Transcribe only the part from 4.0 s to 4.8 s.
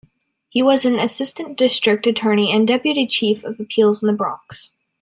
in the Bronx.